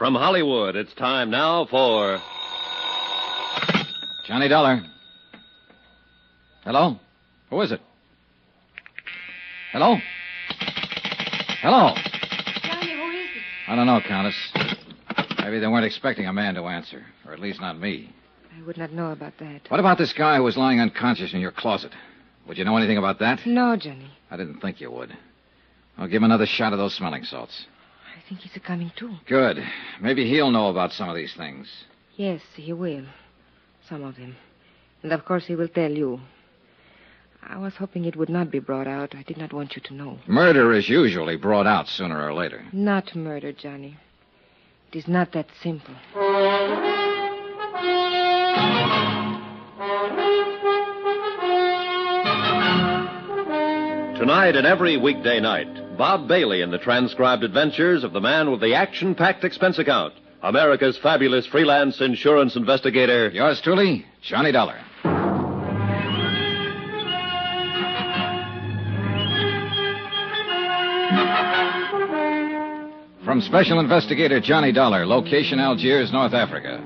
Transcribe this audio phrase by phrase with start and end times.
[0.00, 2.18] From Hollywood, it's time now for.
[4.26, 4.82] Johnny Dollar.
[6.64, 6.96] Hello?
[7.50, 7.82] Who is it?
[9.72, 9.98] Hello?
[11.60, 11.94] Hello?
[12.62, 13.42] Johnny, who is it?
[13.68, 14.34] I don't know, Countess.
[15.38, 18.10] Maybe they weren't expecting a man to answer, or at least not me.
[18.58, 19.68] I would not know about that.
[19.68, 21.92] What about this guy who was lying unconscious in your closet?
[22.48, 23.44] Would you know anything about that?
[23.44, 24.10] No, Johnny.
[24.30, 25.14] I didn't think you would.
[25.98, 27.66] I'll give him another shot of those smelling salts.
[28.16, 29.14] I think he's coming too.
[29.26, 29.58] Good.
[30.00, 31.68] Maybe he'll know about some of these things.
[32.16, 33.06] Yes, he will.
[33.88, 34.36] Some of them.
[35.02, 36.20] And of course he will tell you.
[37.42, 39.14] I was hoping it would not be brought out.
[39.14, 40.18] I did not want you to know.
[40.26, 42.62] Murder is usually brought out sooner or later.
[42.72, 43.96] Not murder, Johnny.
[44.92, 45.94] It is not that simple.
[54.18, 58.62] Tonight and every weekday night, Bob Bailey in the transcribed adventures of the man with
[58.62, 63.28] the action packed expense account, America's fabulous freelance insurance investigator.
[63.28, 64.78] Yours truly, Johnny Dollar.
[73.22, 76.82] From Special Investigator Johnny Dollar, location Algiers, North Africa,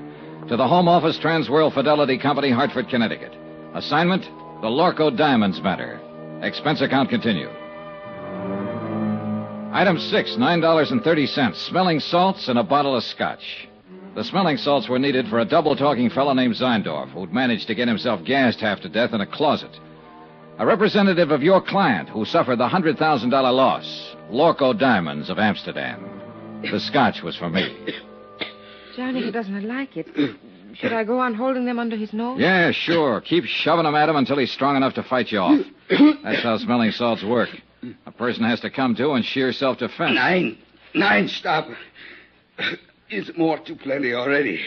[0.49, 3.31] to the Home Office Transworld Fidelity Company, Hartford, Connecticut.
[3.75, 4.23] Assignment
[4.59, 6.01] The Lorco Diamonds Matter.
[6.41, 7.64] Expense account continued.
[9.75, 11.53] Item six, $9.30.
[11.53, 13.67] Smelling salts and a bottle of scotch.
[14.15, 17.75] The smelling salts were needed for a double talking fellow named Zeindorf, who'd managed to
[17.75, 19.77] get himself gassed half to death in a closet.
[20.59, 26.21] A representative of your client who suffered the $100,000 loss, Lorco Diamonds of Amsterdam.
[26.71, 27.75] The scotch was for me.
[28.95, 30.07] Johnny, he does not like it.
[30.75, 32.39] Should I go on holding them under his nose?
[32.39, 33.19] Yeah, sure.
[33.19, 35.59] Keep shoving them at him until he's strong enough to fight you off.
[35.89, 37.49] That's how smelling salts work.
[38.05, 40.15] A person has to come to in sheer self-defense.
[40.15, 40.57] Nein.
[40.93, 41.67] Nein, stop.
[43.09, 44.61] It's more too plenty already.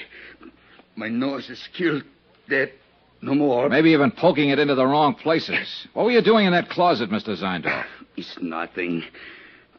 [0.97, 2.03] My nose is killed.
[2.49, 2.73] Dead.
[3.21, 3.69] No more.
[3.69, 5.89] Maybe you've been poking it into the wrong places.
[5.93, 7.37] What were you doing in that closet, Mr.
[7.37, 7.85] Zeindorf?
[8.17, 9.05] It's nothing.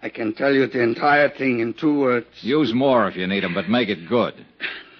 [0.01, 2.27] I can tell you the entire thing in two words.
[2.41, 4.33] Use more if you need 'em, but make it good.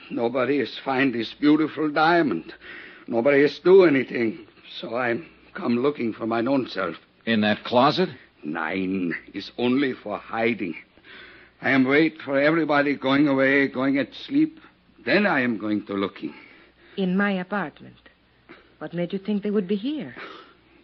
[0.09, 2.53] Nobody has found this beautiful diamond.
[3.07, 4.39] Nobody has do anything.
[4.79, 6.95] So I'm come looking for my own self.
[7.25, 8.09] In that closet?
[8.43, 10.75] Nein is only for hiding.
[11.61, 14.59] I am wait for everybody going away, going at sleep.
[15.05, 16.33] Then I am going to looking.
[16.97, 17.95] In my apartment.
[18.79, 20.15] What made you think they would be here?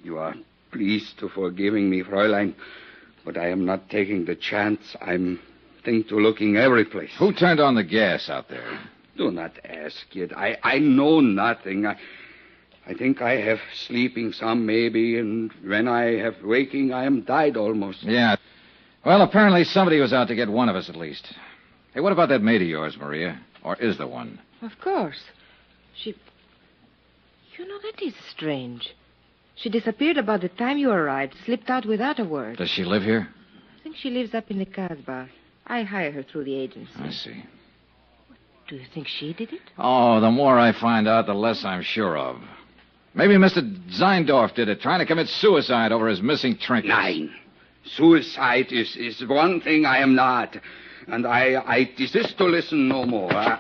[0.03, 0.35] You are
[0.71, 2.53] pleased to forgiving me, Fräulein,
[3.23, 4.95] but I am not taking the chance.
[5.01, 5.39] I'm
[5.85, 7.11] think to looking every place.
[7.19, 8.79] Who turned on the gas out there?
[9.15, 10.33] Do not ask it.
[10.33, 11.85] I, I know nothing.
[11.85, 11.95] I,
[12.87, 17.57] I think I have sleeping some, maybe, and when I have waking, I am died
[17.57, 18.03] almost.
[18.03, 18.35] Yeah.
[19.03, 21.33] Well, apparently somebody was out to get one of us at least.
[21.93, 23.39] Hey, what about that maid of yours, Maria?
[23.63, 24.39] Or is there one?
[24.61, 25.19] Of course.
[25.95, 26.15] She.
[27.57, 28.93] You know, that is strange.
[29.55, 32.57] She disappeared about the time you arrived, slipped out without a word.
[32.57, 33.29] Does she live here?
[33.79, 35.29] I think she lives up in the Casbah.
[35.65, 36.91] I hire her through the agency.
[36.99, 37.43] I see.
[38.67, 39.61] Do you think she did it?
[39.77, 42.41] Oh, the more I find out, the less I'm sure of.
[43.15, 43.61] Maybe Mr.
[43.97, 46.89] Zeindorf did it, trying to commit suicide over his missing trinkets.
[46.89, 47.33] Nein.
[47.85, 50.57] Suicide is, is one thing I am not.
[51.07, 53.31] And I, I desist to listen no more.
[53.33, 53.59] I,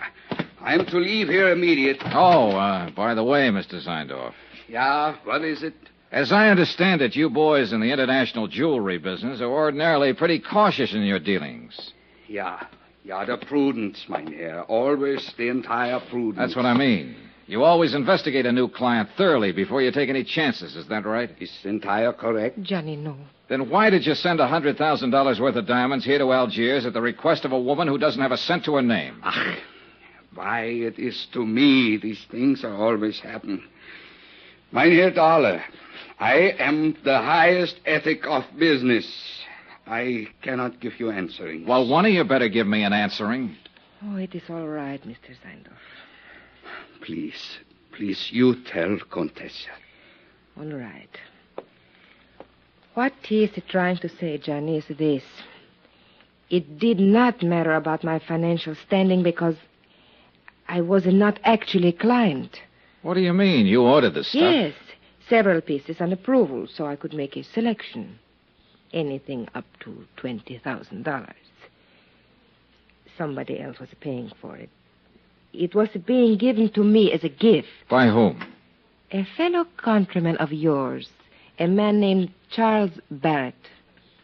[0.59, 1.97] I am to leave here immediate.
[2.05, 3.81] Oh, uh, by the way, Mr.
[3.81, 4.33] Zeindorf.
[4.67, 5.75] Yeah, what is it?
[6.11, 10.93] As I understand it, you boys in the international jewelry business are ordinarily pretty cautious
[10.93, 11.93] in your dealings.
[12.27, 12.65] Yeah,
[13.03, 14.63] yeah, the prudence, mein Herr.
[14.63, 16.37] Always the entire prudence.
[16.37, 17.15] That's what I mean.
[17.47, 21.29] You always investigate a new client thoroughly before you take any chances, is that right?
[21.39, 22.61] Is entire correct?
[22.63, 23.15] Johnny, no.
[23.49, 27.01] Then why did you send a $100,000 worth of diamonds here to Algiers at the
[27.01, 29.21] request of a woman who doesn't have a cent to her name?
[29.23, 29.57] Ach,
[30.33, 33.63] why it is to me these things are always happen.
[34.71, 35.63] Mynheer Dollar,
[36.19, 39.05] I am the highest ethic of business.
[39.85, 41.67] I cannot give you answering.
[41.67, 43.55] Well, one of you better give me an answering.
[44.03, 45.29] Oh, it is all right, Mr.
[45.43, 45.77] Zeindorf.
[47.01, 47.59] Please,
[47.91, 49.71] please, you tell Contessa.
[50.57, 51.09] All right.
[52.93, 55.23] What he is trying to say, Johnny, is this.
[56.49, 59.55] It did not matter about my financial standing because
[60.67, 62.57] I was not actually a client.
[63.01, 63.65] What do you mean?
[63.65, 64.41] You ordered the stuff?
[64.41, 64.73] Yes,
[65.29, 68.19] several pieces on approval, so I could make a selection.
[68.93, 71.33] Anything up to $20,000.
[73.17, 74.69] Somebody else was paying for it.
[75.57, 77.69] It was being given to me as a gift.
[77.89, 78.43] By whom?
[79.11, 81.09] A fellow countryman of yours,
[81.59, 83.55] a man named Charles Barrett.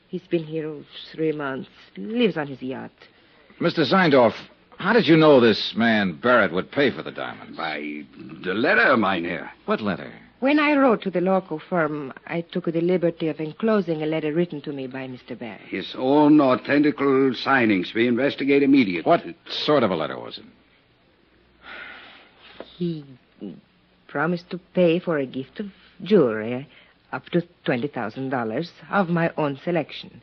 [0.09, 0.75] He's been here
[1.13, 2.91] three months, lives on his yacht.
[3.59, 3.85] Mr.
[3.85, 4.33] Zeindorf,
[4.77, 7.55] How did you know this man Barrett would pay for the diamonds?
[7.55, 8.03] By
[8.43, 9.51] the letter, Mynheer.
[9.65, 10.11] What letter?
[10.39, 14.33] When I wrote to the local firm, I took the liberty of enclosing a letter
[14.33, 15.37] written to me by Mr.
[15.37, 15.61] Barrett.
[15.61, 17.93] His own authentical signings.
[17.93, 19.07] We investigate immediately.
[19.07, 20.45] What sort of a letter was it?
[22.81, 23.05] He
[24.07, 25.67] promised to pay for a gift of
[26.01, 26.67] jewelry
[27.11, 30.19] up to $20,000 of my own selection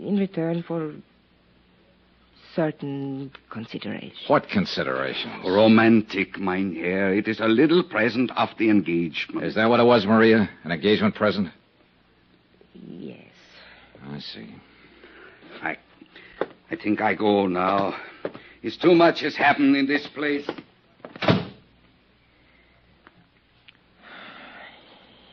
[0.00, 0.94] in return for
[2.56, 4.14] certain considerations.
[4.28, 5.44] What considerations?
[5.44, 7.12] Romantic, Mynheer.
[7.12, 9.44] It is a little present of the engagement.
[9.44, 10.48] Is that what it was, Maria?
[10.64, 11.48] An engagement present?
[12.72, 13.26] Yes.
[14.08, 14.54] I see.
[15.62, 15.76] I,
[16.70, 17.94] I think I go now.
[18.62, 20.48] It's too much has happened in this place.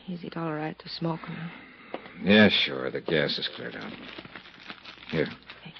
[0.08, 1.50] Is it all right to smoke now?
[2.22, 2.90] Yeah, sure.
[2.90, 3.92] The gas is cleared out.
[5.10, 5.26] Here.
[5.62, 5.76] Thank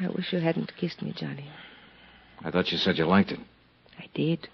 [0.00, 0.06] you.
[0.06, 1.48] I wish you hadn't kissed me, Johnny.
[2.44, 3.40] I thought you said you liked it.
[3.98, 4.48] I did.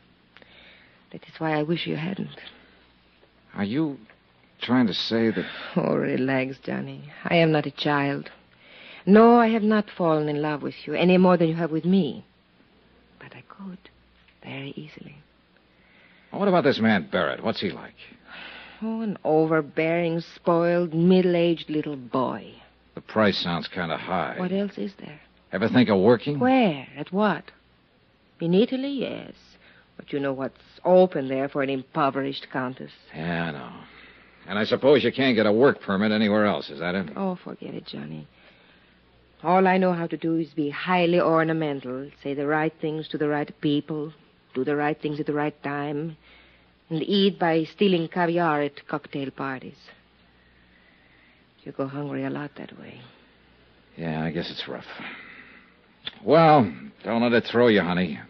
[1.12, 2.40] That is why I wish you hadn't.
[3.54, 3.98] Are you
[4.62, 5.44] trying to say that.
[5.76, 7.10] Oh, relax, Johnny.
[7.24, 8.30] I am not a child.
[9.06, 11.84] No, I have not fallen in love with you any more than you have with
[11.84, 12.24] me.
[13.18, 13.78] But I could,
[14.42, 15.16] very easily.
[16.30, 17.42] What about this man Barrett?
[17.42, 17.94] What's he like?
[18.80, 22.54] Oh, an overbearing, spoiled, middle aged little boy.
[22.94, 24.36] The price sounds kind of high.
[24.38, 25.20] What else is there?
[25.52, 26.38] Ever think of working?
[26.38, 26.86] Where?
[26.96, 27.44] At what?
[28.40, 29.34] In Italy, yes.
[29.96, 32.90] But you know what's open there for an impoverished countess.
[33.14, 33.72] Yeah, I know.
[34.48, 37.10] And I suppose you can't get a work permit anywhere else, is that it?
[37.14, 38.26] Oh, forget it, Johnny.
[39.42, 43.18] All I know how to do is be highly ornamental, say the right things to
[43.18, 44.12] the right people,
[44.54, 46.16] do the right things at the right time,
[46.88, 49.78] and eat by stealing caviar at cocktail parties.
[51.64, 53.00] You go hungry a lot that way.
[53.96, 54.86] Yeah, I guess it's rough.
[56.24, 56.72] Well,
[57.04, 58.20] don't let it throw you, honey.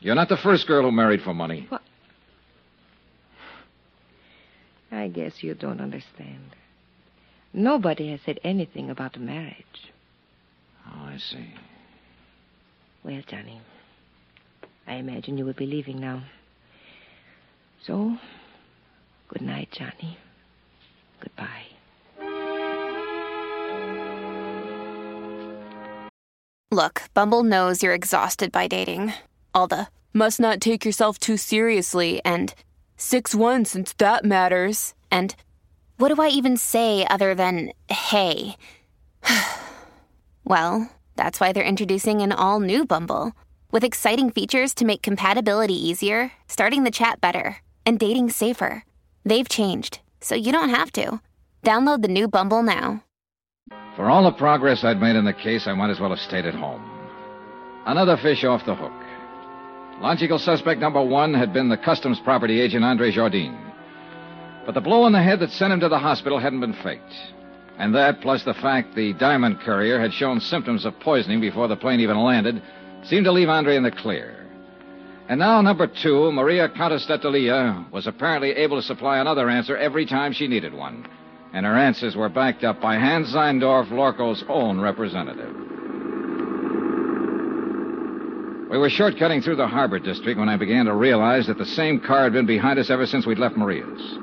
[0.00, 1.66] You're not the first girl who married for money.
[1.68, 1.82] What?
[4.92, 6.56] I guess you don't understand.
[7.52, 9.90] Nobody has said anything about marriage.
[10.92, 11.54] Oh, I see.
[13.02, 13.60] Well, Johnny,
[14.86, 16.22] I imagine you will be leaving now.
[17.82, 18.16] So,
[19.28, 20.18] good night, Johnny.
[21.20, 21.66] Goodbye.
[26.70, 29.12] Look, Bumble knows you're exhausted by dating.
[29.54, 32.54] All the must not take yourself too seriously and
[32.96, 34.94] 6 1 since that matters.
[35.10, 35.34] And
[35.96, 38.56] what do I even say other than hey?
[40.50, 43.32] well, that's why they're introducing an all new Bumble
[43.70, 48.84] with exciting features to make compatibility easier, starting the chat better, and dating safer.
[49.24, 51.20] They've changed, so you don't have to.
[51.62, 53.04] Download the new Bumble now.
[53.94, 56.46] For all the progress I'd made in the case, I might as well have stayed
[56.46, 56.82] at home.
[57.86, 58.92] Another fish off the hook.
[60.00, 63.56] Logical suspect number one had been the customs property agent Andre Jardine.
[64.66, 67.14] But the blow on the head that sent him to the hospital hadn't been faked.
[67.80, 71.76] And that, plus the fact the diamond courier had shown symptoms of poisoning before the
[71.76, 72.60] plane even landed,
[73.04, 74.46] seemed to leave Andre in the clear.
[75.30, 80.04] And now, number two, Maria Countess d'Atalia, was apparently able to supply another answer every
[80.04, 81.06] time she needed one.
[81.54, 85.54] And her answers were backed up by Hans Zeindorf, Lorco's own representative.
[88.70, 91.98] We were shortcutting through the harbor district when I began to realize that the same
[91.98, 94.18] car had been behind us ever since we'd left Maria's.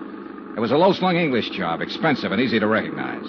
[0.58, 3.28] It was a low slung English job, expensive and easy to recognize.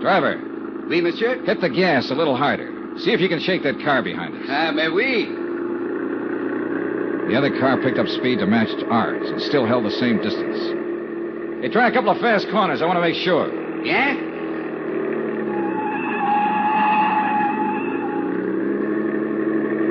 [0.00, 0.40] Driver,
[0.88, 1.42] Oui, monsieur?
[1.44, 2.70] hit the gas a little harder.
[2.98, 4.46] See if you can shake that car behind us.
[4.48, 5.24] Ah, mais oui.
[7.26, 10.58] The other car picked up speed to match ours and still held the same distance.
[11.60, 12.80] Hey, try a couple of fast corners.
[12.80, 13.50] I want to make sure.
[13.84, 14.14] Yeah?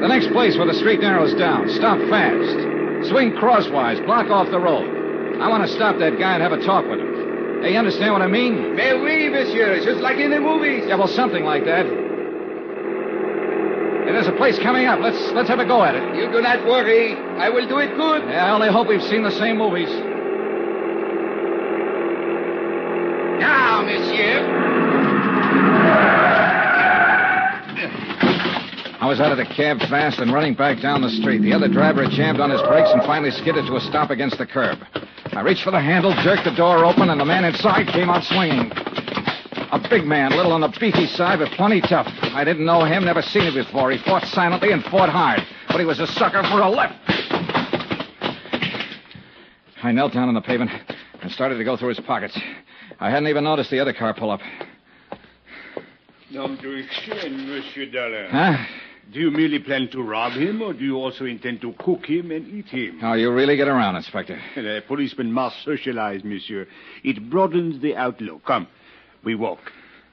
[0.01, 1.69] The next place where the street narrows down.
[1.69, 2.72] Stop fast.
[3.09, 3.99] Swing crosswise.
[4.01, 5.41] Block off the road.
[5.41, 7.61] I want to stop that guy and have a talk with him.
[7.61, 8.75] Hey, you understand what I mean?
[8.75, 9.73] Mais oui, monsieur.
[9.73, 10.83] It's just like in the movies.
[10.87, 11.85] Yeah, well, something like that.
[14.05, 14.99] Hey, there's a place coming up.
[14.99, 16.15] Let's let's have a go at it.
[16.15, 17.15] You do not worry.
[17.15, 18.23] I will do it good.
[18.23, 19.89] Yeah, I only hope we've seen the same movies.
[23.39, 24.62] Now, monsieur.
[29.03, 31.41] I was out of the cab fast and running back down the street.
[31.41, 34.37] The other driver had jammed on his brakes and finally skidded to a stop against
[34.37, 34.79] the curb.
[35.33, 38.23] I reached for the handle, jerked the door open, and the man inside came out
[38.23, 38.71] swinging.
[39.73, 42.07] A big man, a little on the beefy side, but plenty tough.
[42.31, 43.91] I didn't know him, never seen him before.
[43.91, 46.95] He fought silently and fought hard, but he was a sucker for a left.
[49.83, 50.71] I knelt down on the pavement
[51.21, 52.39] and started to go through his pockets.
[53.01, 54.39] I hadn't even noticed the other car pull up.
[56.31, 58.29] Nom de chien, Monsieur Dollar.
[58.29, 58.65] Huh?
[59.11, 62.31] Do you merely plan to rob him, or do you also intend to cook him
[62.31, 62.99] and eat him?
[63.03, 64.39] Oh, you really get around, Inspector.
[64.57, 66.67] A policeman must socialize, monsieur.
[67.03, 68.45] It broadens the outlook.
[68.45, 68.67] Come,
[69.23, 69.59] we walk.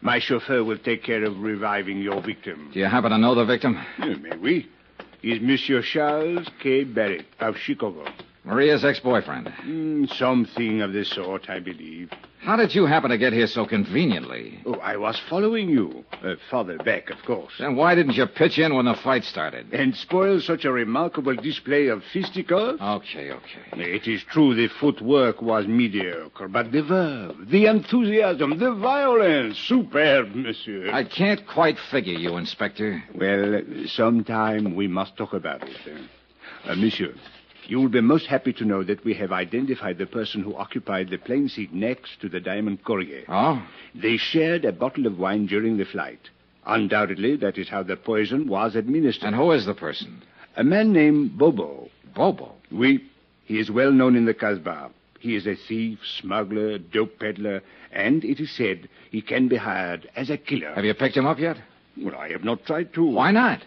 [0.02, 2.70] My chauffeur will take care of reviving your victim.
[2.73, 3.78] Do you happen to know the victim?
[3.99, 4.68] Yeah, may we?
[5.23, 6.85] He's Monsieur Charles K.
[6.85, 8.06] Barrett of Chicago.
[8.44, 9.49] Maria's ex-boyfriend.
[9.49, 12.11] Mm, something of the sort, I believe.
[12.42, 14.61] How did you happen to get here so conveniently?
[14.64, 16.04] Oh, I was following you.
[16.25, 17.52] Uh, farther back, of course.
[17.59, 19.73] Then why didn't you pitch in when the fight started?
[19.75, 22.80] And spoil such a remarkable display of fisticuffs?
[22.80, 23.82] Okay, okay.
[23.82, 30.35] It is true the footwork was mediocre, but the verve, the enthusiasm, the violence, superb,
[30.35, 30.90] monsieur.
[30.92, 33.04] I can't quite figure you, Inspector.
[33.14, 35.76] Well, sometime we must talk about it.
[35.87, 37.14] Uh, uh, monsieur,
[37.70, 41.08] you will be most happy to know that we have identified the person who occupied
[41.08, 43.22] the plane seat next to the Diamond Courier.
[43.28, 43.64] Oh?
[43.94, 46.18] They shared a bottle of wine during the flight.
[46.66, 49.28] Undoubtedly, that is how the poison was administered.
[49.28, 50.20] And who is the person?
[50.56, 51.88] A man named Bobo.
[52.12, 52.56] Bobo.
[52.72, 53.04] Oui,
[53.44, 54.90] he is well known in the Casbah.
[55.20, 57.62] He is a thief, smuggler, dope peddler,
[57.92, 60.74] and it is said he can be hired as a killer.
[60.74, 61.58] Have you picked him up yet?
[61.96, 63.04] Well, I have not tried to.
[63.04, 63.60] Why not?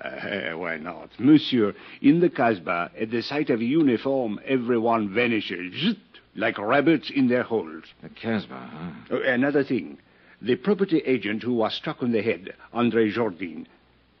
[0.00, 1.10] Uh, why not?
[1.18, 5.96] Monsieur, in the Casbah, at the sight of a uniform, everyone vanishes.
[6.36, 7.84] Like rabbits in their holes.
[8.02, 8.70] The Casbah,
[9.08, 9.16] huh?
[9.16, 9.98] Uh, another thing.
[10.40, 13.66] The property agent who was struck on the head, Andre Jordin,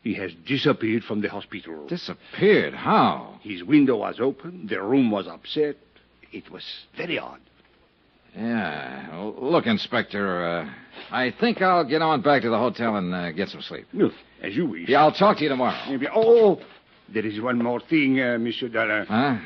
[0.02, 1.86] he has disappeared from the hospital.
[1.86, 2.74] Disappeared?
[2.74, 3.38] How?
[3.42, 4.66] His window was open.
[4.68, 5.76] The room was upset.
[6.32, 6.64] It was
[6.96, 7.40] very odd.
[8.36, 9.10] Yeah.
[9.10, 10.70] Well, look, Inspector, uh,
[11.10, 13.86] I think I'll get on back to the hotel and uh, get some sleep.
[13.92, 14.10] No,
[14.42, 14.88] as you wish.
[14.88, 15.78] Yeah, I'll talk to you tomorrow.
[15.88, 16.06] Maybe.
[16.14, 16.60] Oh,
[17.12, 19.04] there is one more thing, uh, Monsieur Dollar.
[19.04, 19.38] Huh?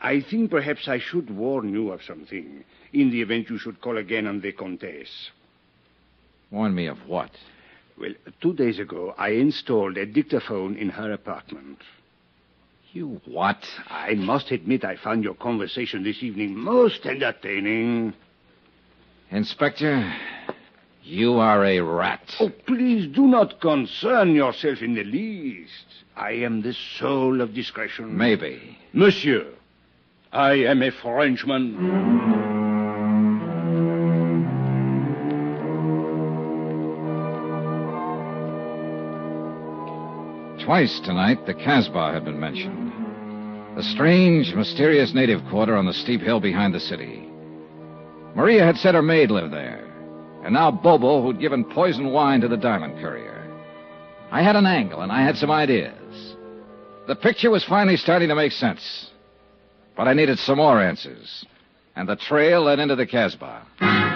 [0.00, 3.98] I think perhaps I should warn you of something in the event you should call
[3.98, 5.30] again on the Comtesse.
[6.50, 7.30] Warn me of what?
[7.98, 11.78] Well, two days ago, I installed a dictaphone in her apartment.
[12.92, 13.58] You what?
[13.88, 18.12] I must admit I found your conversation this evening most entertaining.
[19.30, 20.14] Inspector,
[21.04, 22.36] you are a rat.
[22.40, 25.86] Oh, please do not concern yourself in the least.
[26.16, 28.16] I am the soul of discretion.
[28.16, 28.78] Maybe.
[28.92, 29.46] Monsieur,
[30.32, 32.42] I am a Frenchman.
[40.64, 42.92] Twice tonight, the Casbah had been mentioned.
[43.76, 47.28] The strange, mysterious native quarter on the steep hill behind the city.
[48.34, 49.91] Maria had said her maid lived there.
[50.42, 53.48] And now Bobo, who'd given poison wine to the diamond courier.
[54.30, 56.36] I had an angle, and I had some ideas.
[57.06, 59.10] The picture was finally starting to make sense.
[59.96, 61.44] But I needed some more answers.
[61.94, 64.11] And the trail led into the Casbah.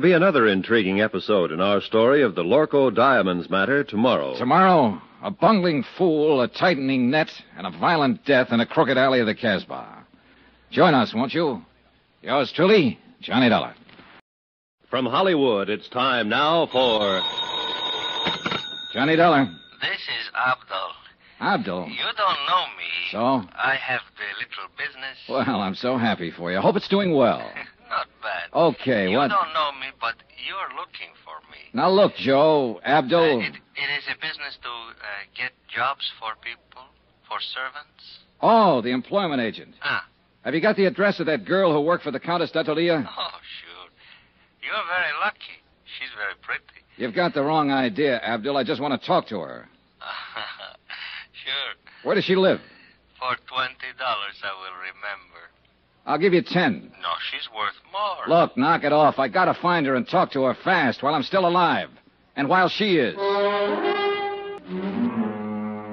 [0.00, 4.34] There'll be another intriguing episode in our story of the Lorco Diamonds matter tomorrow.
[4.38, 7.28] Tomorrow, a bungling fool, a tightening net,
[7.58, 10.06] and a violent death in a crooked alley of the Casbah.
[10.70, 11.60] Join us, won't you?
[12.22, 13.74] Yours truly, Johnny Dollar.
[14.88, 17.20] From Hollywood, it's time now for.
[18.94, 19.50] Johnny Dollar.
[19.82, 20.92] This is Abdul.
[21.42, 21.88] Abdul.
[21.90, 23.10] You don't know me.
[23.12, 23.18] So?
[23.54, 25.18] I have the little business.
[25.28, 26.58] Well, I'm so happy for you.
[26.60, 27.52] Hope it's doing well.
[27.90, 28.54] Not bad.
[28.54, 29.30] Okay, you what?
[29.30, 30.14] You don't know me, but
[30.46, 31.58] you're looking for me.
[31.74, 33.20] Now look, Joe, Abdul.
[33.20, 36.86] Uh, it, it is a business to uh, get jobs for people,
[37.28, 38.22] for servants.
[38.40, 39.74] Oh, the employment agent.
[39.82, 40.06] Ah.
[40.44, 43.04] Have you got the address of that girl who worked for the Countess d'Atolia?
[43.18, 43.88] Oh, sure.
[44.62, 45.58] You're very lucky.
[45.98, 46.86] She's very pretty.
[46.96, 48.56] You've got the wrong idea, Abdul.
[48.56, 49.68] I just want to talk to her.
[51.44, 51.72] sure.
[52.04, 52.60] Where does she live?
[53.18, 55.29] For twenty dollars, I will remember.
[56.06, 56.90] I'll give you ten.
[57.02, 58.26] No, she's worth more.
[58.40, 59.18] Look, knock it off.
[59.18, 61.90] I gotta find her and talk to her fast while I'm still alive.
[62.36, 63.14] And while she is.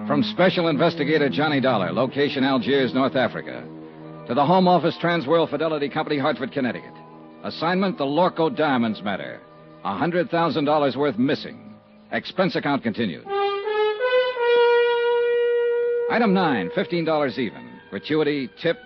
[0.08, 3.68] From Special Investigator Johnny Dollar, location Algiers, North Africa.
[4.28, 6.94] To the Home Office Transworld Fidelity Company, Hartford, Connecticut.
[7.44, 9.42] Assignment the Lorco Diamonds matter.
[9.84, 11.76] A $100,000 worth missing.
[12.12, 13.26] Expense account continued.
[16.10, 17.70] Item nine, $15 even.
[17.90, 18.78] Gratuity, tip,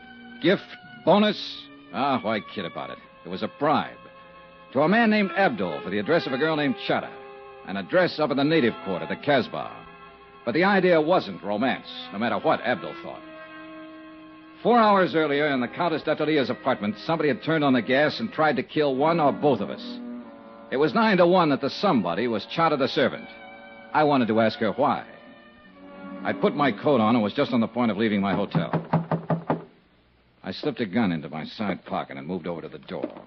[0.42, 0.64] gift,
[1.06, 1.64] bonus.
[1.94, 2.98] Ah, why kid about it?
[3.26, 3.98] It was a bribe.
[4.74, 7.12] To a man named Abdul for the address of a girl named Chata.
[7.68, 9.72] An address up in the native quarter, the Casbah.
[10.46, 13.22] But the idea wasn't romance, no matter what Abdul thought.
[14.64, 18.32] Four hours earlier, in the Countess d'Atalia's apartment, somebody had turned on the gas and
[18.32, 20.00] tried to kill one or both of us.
[20.72, 23.28] It was nine to one that the somebody was Chata the servant.
[23.94, 25.06] I wanted to ask her why.
[26.24, 28.72] I put my coat on and was just on the point of leaving my hotel.
[30.44, 33.22] I slipped a gun into my side pocket and moved over to the door.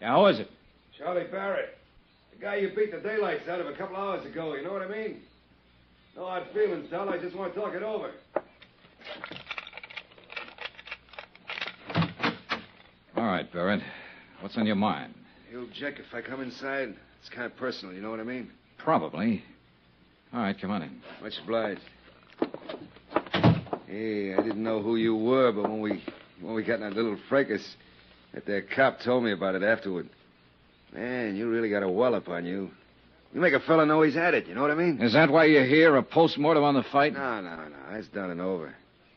[0.00, 0.50] Yeah, who is it?
[0.96, 1.78] Charlie Barrett.
[2.32, 4.82] The guy you beat the daylights out of a couple hours ago, you know what
[4.82, 5.20] I mean?
[6.16, 7.08] No hard feelings, Dal.
[7.08, 8.10] I just want to talk it over.
[13.16, 13.82] All right, Barrett.
[14.40, 15.14] What's on your mind?
[15.50, 16.94] You'll object if I come inside?
[17.20, 18.50] It's kind of personal, you know what I mean?
[18.76, 19.44] Probably.
[20.32, 21.00] All right, come on in.
[21.22, 21.80] Much obliged.
[23.88, 26.04] Hey, I didn't know who you were, but when we
[26.42, 27.76] when we got in that little fracas,
[28.34, 30.10] that there cop told me about it afterward.
[30.92, 32.70] Man, you really got a wallop on you.
[33.34, 35.00] You make a fella know he's had it, you know what I mean?
[35.00, 35.96] Is that why you're here?
[35.96, 37.12] A post-mortem on the fight?
[37.12, 37.76] No, no, no.
[37.90, 38.74] That's done and over.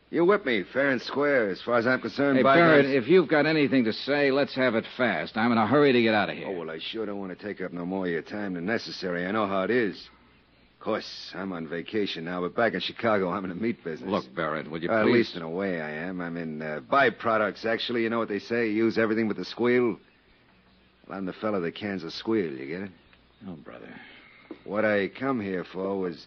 [0.10, 2.38] You whip me, fair and square, as far as I'm concerned.
[2.38, 5.38] Hey, Barrett, if you've got anything to say, let's have it fast.
[5.38, 6.48] I'm in a hurry to get out of here.
[6.48, 8.66] Oh, well, I sure don't want to take up no more of your time than
[8.66, 9.26] necessary.
[9.26, 10.10] I know how it is.
[10.82, 14.10] Of course, I'm on vacation now, but back in Chicago, I'm in the meat business.
[14.10, 15.10] Look, Barrett, will you Well, please...
[15.10, 16.20] At least in a way, I am.
[16.20, 18.02] I'm in uh, byproducts, actually.
[18.02, 18.68] You know what they say?
[18.72, 20.00] Use everything but the squeal.
[21.08, 22.90] Well, I'm the fellow that cans a squeal, you get it?
[23.48, 23.94] Oh, brother.
[24.64, 26.26] What I come here for was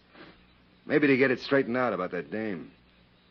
[0.85, 2.71] maybe to get it straightened out about that dame.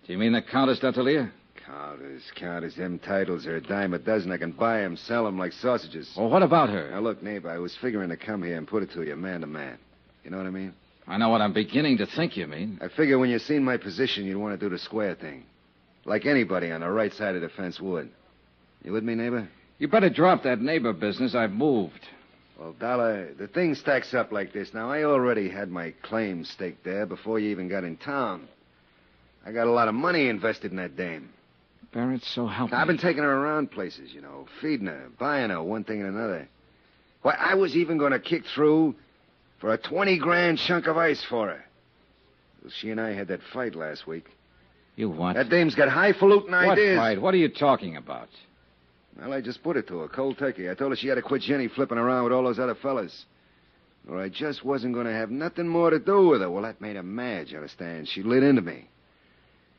[0.07, 1.33] Do you mean the Countess d'Atalia?
[1.65, 4.31] Counters, counters, them titles are a dime a dozen.
[4.31, 6.13] I can buy 'em, sell 'em like sausages.
[6.19, 6.91] Well, what about her?
[6.91, 9.41] Now, look, neighbor, I was figuring to come here and put it to you man
[9.41, 9.79] to man.
[10.23, 10.75] You know what I mean?
[11.07, 12.79] I know what I'm beginning to think you mean.
[12.83, 15.45] I figure when you seen my position, you'd want to do the square thing.
[16.05, 18.11] Like anybody on the right side of the fence would.
[18.83, 19.49] You with me, neighbor?
[19.79, 21.35] You better drop that neighbor business.
[21.35, 22.01] I've moved.
[22.59, 24.73] Well, Dollar, the thing stacks up like this.
[24.73, 28.49] Now, I already had my claim staked there before you even got in town.
[29.45, 31.31] I got a lot of money invested in that dame.
[31.93, 32.77] Barrett, so help me.
[32.77, 36.17] I've been taking her around places, you know, feeding her, buying her, one thing and
[36.17, 36.49] another.
[37.23, 38.95] Why, I was even going to kick through
[39.65, 41.65] for a 20 grand chunk of ice for her.
[42.63, 44.27] Well, she and I had that fight last week.
[44.95, 45.37] You what?
[45.37, 46.99] That dame's got highfalutin what ideas.
[46.99, 47.23] fight?
[47.23, 48.29] What are you talking about?
[49.19, 50.71] Well, I just put it to her, cold turkey.
[50.71, 53.25] I told her she had to quit Jenny flipping around with all those other fellas.
[54.07, 56.51] Or I just wasn't going to have nothing more to do with her.
[56.51, 58.07] Well, that made her mad, you understand?
[58.07, 58.91] She lit into me.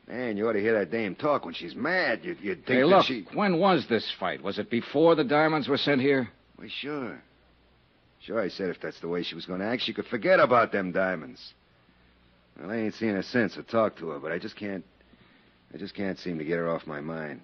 [0.08, 2.24] Man, you ought to hear that dame talk when she's mad.
[2.24, 3.24] You'd, you'd think Hey, look, she...
[3.34, 4.42] when was this fight?
[4.42, 6.28] Was it before the diamonds were sent here?
[6.56, 7.22] Why, sure.
[8.26, 10.40] Sure, I said if that's the way she was going to act, she could forget
[10.40, 11.54] about them diamonds.
[12.58, 14.84] Well, I ain't seen her since or talked to her, but I just can't...
[15.72, 17.40] I just can't seem to get her off my mind.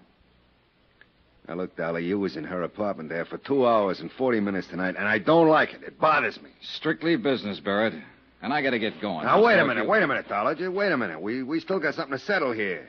[1.46, 4.68] Now, look, Dolly, you was in her apartment there for two hours and 40 minutes
[4.68, 5.82] tonight, and I don't like it.
[5.82, 6.50] It bothers me.
[6.60, 7.94] Strictly business, Barrett.
[8.42, 9.26] And I gotta get going.
[9.26, 10.54] Now, wait a minute, you- wait a minute, Dolly.
[10.56, 11.20] Just wait a minute.
[11.20, 12.88] We, we still got something to settle here.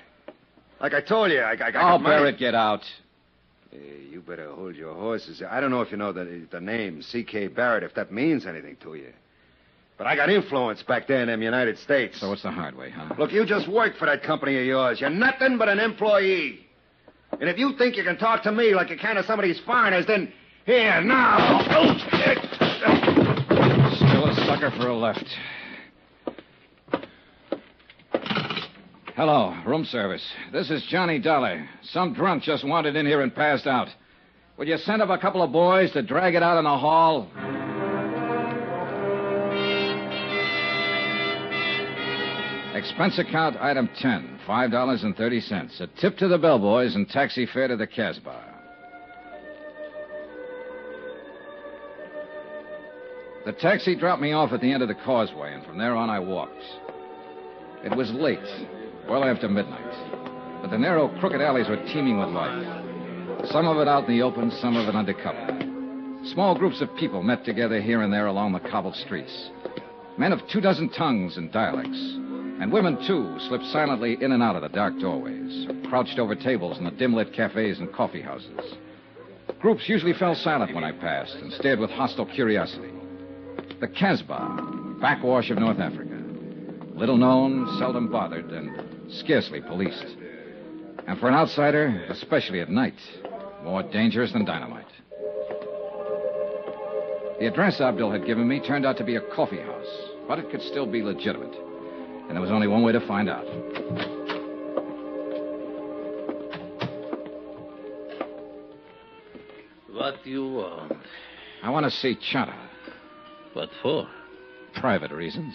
[0.79, 2.15] Like I told you, I, I, I oh, got Oh, money.
[2.15, 2.81] Barrett, get out.
[3.73, 5.41] Hey, you better hold your horses.
[5.49, 7.47] I don't know if you know the, the name C.K.
[7.47, 9.11] Barrett, if that means anything to you.
[9.97, 12.19] But I got influence back there in them United States.
[12.19, 13.15] So it's the hard way, huh?
[13.17, 15.01] Look, you just work for that company of yours.
[15.01, 16.59] You're nothing but an employee.
[17.39, 19.43] And if you think you can talk to me like you can to some of
[19.45, 20.31] these foreigners, then
[20.65, 21.61] here, now.
[23.95, 25.25] Still a sucker for a left.
[29.15, 30.27] Hello, room service.
[30.51, 31.69] This is Johnny Dollar.
[31.83, 33.87] Some drunk just wandered in here and passed out.
[34.57, 37.27] Would you send up a couple of boys to drag it out in the hall?
[42.75, 45.81] Expense account item 10, $5.30.
[45.81, 48.43] A tip to the bellboys and taxi fare to the Casbah.
[53.45, 56.09] The taxi dropped me off at the end of the causeway, and from there on
[56.09, 56.63] I walked.
[57.83, 58.39] It was late,
[59.07, 63.47] well after midnight, but the narrow, crooked alleys were teeming with life.
[63.51, 65.59] Some of it out in the open, some of it undercover.
[66.33, 69.49] Small groups of people met together here and there along the cobbled streets.
[70.17, 71.99] Men of two dozen tongues and dialects.
[72.61, 76.77] And women, too, slipped silently in and out of the dark doorways, crouched over tables
[76.77, 78.75] in the dim lit cafes and coffee houses.
[79.59, 82.91] Groups usually fell silent when I passed and stared with hostile curiosity.
[83.81, 86.21] The Casbah, backwash of North Africa.
[86.95, 90.17] Little known, seldom bothered, and scarcely policed.
[91.07, 92.99] And for an outsider, especially at night,
[93.63, 94.87] more dangerous than dynamite.
[97.39, 100.49] The address Abdul had given me turned out to be a coffee house, but it
[100.49, 101.53] could still be legitimate.
[102.27, 103.45] And there was only one way to find out.
[109.91, 110.93] What do you want?
[111.61, 112.55] I want to see Chata.
[113.53, 114.07] What for?
[114.75, 115.53] Private reasons.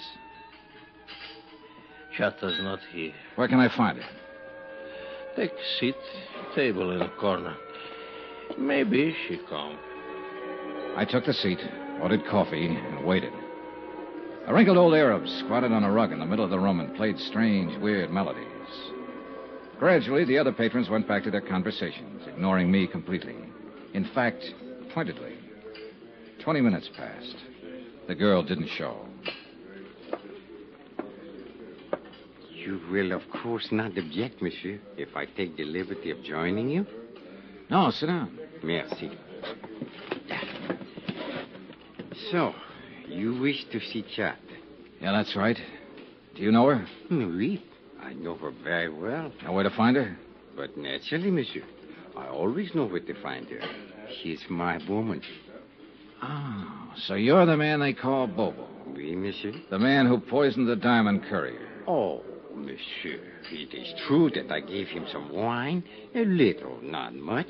[2.18, 3.12] Chata's not here.
[3.37, 4.09] Where can I find her?
[5.37, 5.94] Take a seat.
[6.54, 7.57] Table in the corner.
[8.59, 9.78] Maybe she come.
[10.96, 11.61] I took the seat,
[12.02, 13.33] ordered coffee, and waited.
[14.48, 16.96] A wrinkled old Arab squatted on a rug in the middle of the room and
[16.96, 18.44] played strange, weird melodies.
[19.78, 23.37] Gradually, the other patrons went back to their conversations, ignoring me completely.
[23.94, 24.42] In fact,
[24.92, 25.35] pointedly.
[26.40, 27.37] Twenty minutes passed.
[28.09, 29.08] The girl didn't show.
[32.68, 36.85] You will, of course, not object, monsieur, if I take the liberty of joining you?
[37.70, 38.38] No, sit down.
[38.62, 39.11] Merci.
[42.31, 42.52] So,
[43.07, 44.37] you wish to see Chat?
[45.00, 45.59] Yeah, that's right.
[46.37, 46.87] Do you know her?
[47.09, 47.64] Hmm, oui,
[48.02, 49.33] I know her very well.
[49.42, 50.18] Know where to find her?
[50.54, 51.64] But naturally, monsieur.
[52.18, 53.61] I always know where to find her.
[54.20, 55.22] She's my woman.
[56.22, 58.68] Oh, so you're the man they call Bobo.
[58.94, 59.54] Oui, monsieur.
[59.70, 61.66] The man who poisoned the diamond courier.
[61.87, 62.22] Oh,
[62.59, 65.85] monsieur, it is true that I gave him some wine.
[66.14, 67.49] A little, not much.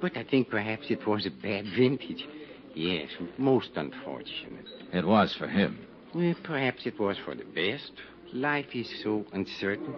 [0.00, 2.26] But I think perhaps it was a bad vintage.
[2.74, 4.66] Yes, most unfortunate.
[4.92, 5.78] It was for him.
[6.14, 7.92] Well, perhaps it was for the best.
[8.32, 9.94] Life is so uncertain.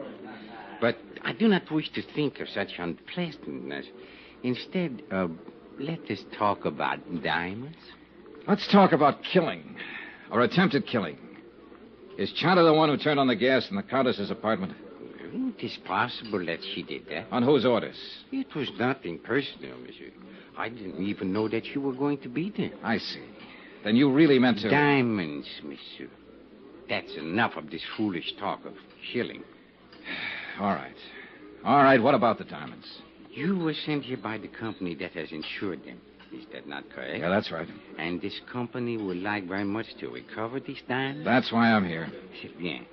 [0.80, 3.86] But I do not wish to think of such unpleasantness.
[4.42, 5.28] Instead, uh,
[5.78, 7.78] let us talk about diamonds.
[8.46, 9.76] Let's talk about killing.
[10.30, 11.18] Or attempted killing.
[12.18, 14.72] Is Chata the one who turned on the gas in the Countess's apartment?
[15.32, 17.26] It is possible that she did that.
[17.30, 17.96] On whose orders?
[18.32, 20.10] It was nothing personal, monsieur.
[20.56, 22.72] I didn't even know that you were going to be there.
[22.82, 23.22] I see.
[23.84, 24.70] Then you really meant to.
[24.70, 26.08] Diamonds, monsieur.
[26.88, 28.74] That's enough of this foolish talk of
[29.12, 29.42] killing.
[30.60, 30.96] All right.
[31.64, 32.86] All right, what about the diamonds?
[33.30, 36.00] You were sent here by the company that has insured them.
[36.36, 37.18] Is that not correct?
[37.18, 37.68] Yeah, that's right.
[37.98, 41.24] And this company would like very much to recover these diamonds?
[41.24, 42.08] That's why I'm here.
[42.42, 42.84] C'est bien.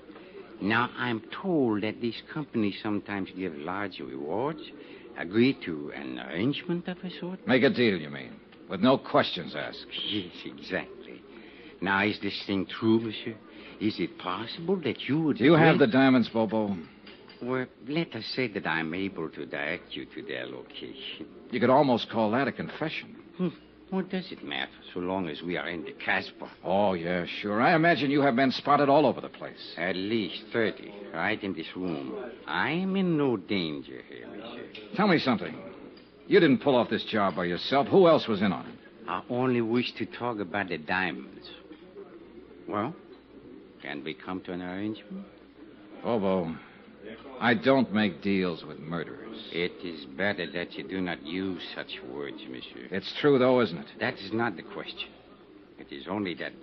[0.62, 4.62] Now, I'm told that these companies sometimes give large rewards.
[5.18, 7.46] Agree to an arrangement of a sort?
[7.46, 8.32] Make a deal, you mean?
[8.70, 9.86] With no questions asked.
[10.10, 11.22] Yes, exactly.
[11.82, 13.36] Now, is this thing true, monsieur?
[13.82, 15.38] Is it possible that you would...
[15.38, 16.78] Do you have the diamonds, Bobo?
[17.42, 21.28] Well, let us say that I'm able to direct you to their location.
[21.52, 23.18] You could almost call that a confession.
[23.38, 23.50] Hmm.
[23.90, 26.50] What does it matter, so long as we are in the Casbah?
[26.64, 27.62] Oh, yeah, sure.
[27.62, 29.76] I imagine you have been spotted all over the place.
[29.78, 32.32] At least 30, right in this room.
[32.48, 34.66] I am in no danger here, monsieur.
[34.96, 35.56] Tell me something.
[36.26, 37.88] You didn't pull off this job by yourself.
[37.90, 38.76] Who else was in on it?
[39.08, 41.50] I only wish to talk about the diamonds.
[42.68, 42.96] Well,
[43.84, 45.26] can we come to an arrangement?
[46.04, 46.56] Bobo,
[47.44, 49.50] I don't make deals with murderers.
[49.52, 52.88] It is better that you do not use such words, monsieur.
[52.90, 53.86] It's true, though, isn't it?
[54.00, 55.10] That is not the question.
[55.78, 56.54] It is only that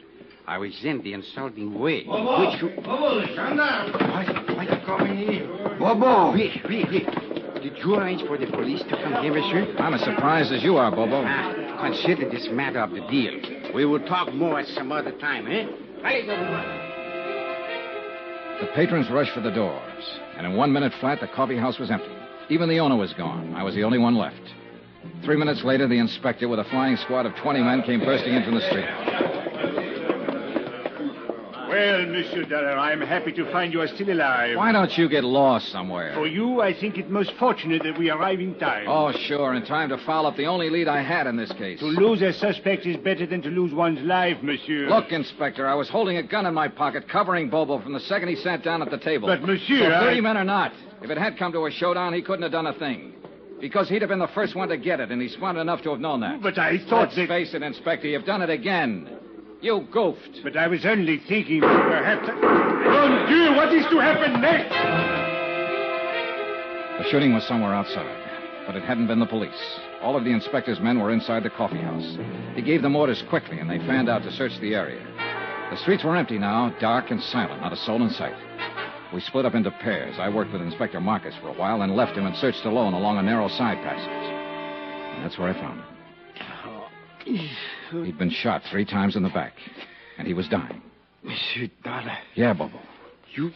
[0.47, 2.51] I resent the insulting way in Bobo!
[2.51, 2.71] which you...
[2.77, 3.93] Bobo, calm down.
[3.93, 5.47] Why, why you coming here?
[5.79, 6.33] Bobo!
[6.33, 7.63] Wait, wait, wait.
[7.63, 9.77] Did you arrange for the police to come here, monsieur?
[9.77, 11.23] I'm as surprised as you are, Bobo.
[11.27, 13.75] Ah, consider this matter of the deal.
[13.75, 15.67] We will talk more at some other time, eh?
[16.03, 16.80] Allez, go.
[18.61, 21.91] The patrons rushed for the doors, and in one minute flat, the coffee house was
[21.91, 22.15] empty.
[22.51, 23.55] Even the owner was gone.
[23.55, 24.43] I was the only one left.
[25.25, 28.45] Three minutes later, the inspector, with a flying squad of 20 men, came bursting in
[28.45, 29.60] from the street.
[31.81, 34.55] Well, Monsieur Dollar, I'm happy to find you are still alive.
[34.59, 36.13] Why don't you get lost somewhere?
[36.13, 38.85] For you, I think it most fortunate that we arrive in time.
[38.87, 41.79] Oh, sure, in time to foul up the only lead I had in this case.
[41.79, 44.91] To lose a suspect is better than to lose one's life, Monsieur.
[44.91, 48.29] Look, Inspector, I was holding a gun in my pocket, covering Bobo from the second
[48.29, 49.29] he sat down at the table.
[49.29, 52.13] But, Monsieur, So 30 I- men or not, if it had come to a showdown,
[52.13, 53.15] he couldn't have done a thing.
[53.59, 55.91] Because he'd have been the first one to get it, and he's smart enough to
[55.91, 56.43] have known that.
[56.43, 57.29] But I thought Let's that...
[57.29, 59.09] face it, Inspector, you've done it again.
[59.61, 60.41] You goofed.
[60.43, 62.29] But I was only thinking that perhaps...
[62.29, 64.73] Mon Dieu, what is to happen next?
[66.99, 69.81] The shooting was somewhere outside, but it hadn't been the police.
[70.03, 72.17] All of the inspector's men were inside the coffee house.
[72.55, 75.03] He gave them orders quickly, and they fanned out to search the area.
[75.71, 78.37] The streets were empty now, dark and silent, not a soul in sight.
[79.13, 80.17] We split up into pairs.
[80.19, 83.19] I worked with Inspector Marcus for a while, then left him and searched alone along
[83.19, 84.09] a narrow side passage.
[85.17, 86.00] And that's where I found him.
[87.93, 89.53] He'd been shot three times in the back,
[90.19, 90.83] and he was dying.
[91.23, 92.79] Monsieur Dollar, Yeah, Bobo.
[93.35, 93.53] you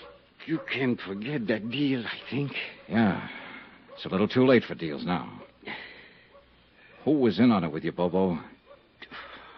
[0.46, 2.52] you can forget that deal, I think.
[2.88, 3.26] Yeah.
[3.94, 5.30] It's a little too late for deals now.
[7.04, 8.38] Who was in on it with you, Bobo?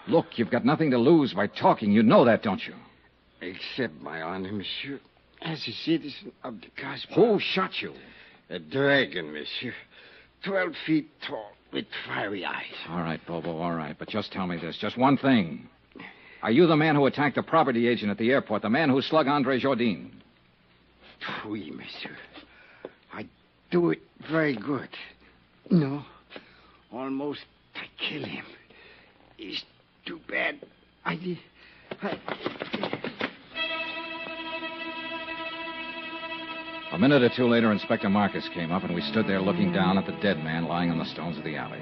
[0.07, 1.91] Look, you've got nothing to lose by talking.
[1.91, 2.75] You know that, don't you?
[3.41, 5.01] Except my honor, monsieur,
[5.43, 7.15] as a citizen of the Casbah.
[7.15, 7.93] Who shot you?
[8.51, 9.75] A dragon, monsieur.
[10.45, 12.65] Twelve feet tall, with fiery eyes.
[12.89, 13.97] All right, Bobo, all right.
[13.99, 14.77] But just tell me this.
[14.79, 15.69] Just one thing.
[16.43, 19.03] Are you the man who attacked the property agent at the airport, the man who
[19.03, 20.11] slugged Andre Jourdain?
[21.47, 22.17] Oui, monsieur.
[23.13, 23.27] I
[23.71, 24.01] do it
[24.31, 24.89] very good.
[25.71, 26.05] No,
[26.93, 27.41] almost
[27.75, 28.45] I kill him.
[29.39, 29.65] It's
[30.05, 30.61] too bad.
[31.05, 31.39] I,
[32.03, 32.86] I
[36.93, 39.99] A minute or two later, Inspector Marcus came up, and we stood there looking down
[39.99, 41.81] at the dead man lying on the stones of the alley.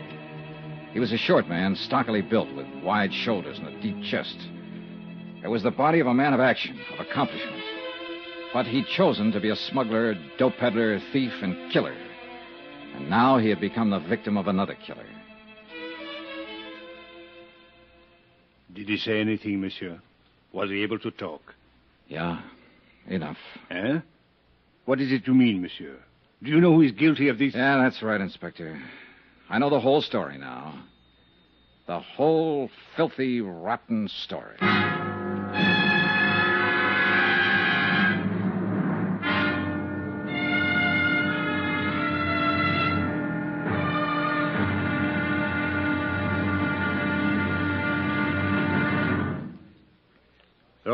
[0.93, 4.37] He was a short man, stockily built, with wide shoulders and a deep chest.
[5.43, 7.63] It was the body of a man of action, of accomplishment.
[8.55, 11.95] But he'd chosen to be a smuggler, dope peddler, thief, and killer.
[12.95, 15.07] And now he had become the victim of another killer.
[18.73, 20.01] Did he say anything, monsieur?
[20.53, 21.55] Was he able to talk?
[22.09, 22.41] Yeah,
[23.07, 23.37] enough.
[23.71, 24.01] Eh?
[24.85, 25.97] What is it you mean, monsieur?
[26.43, 27.55] Do you know who is guilty of this?
[27.55, 28.83] Yeah, that's right, Inspector.
[29.49, 30.83] I know the whole story now.
[31.87, 34.57] The whole filthy, rotten story.